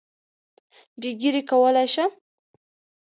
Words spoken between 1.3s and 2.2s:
کولای شم.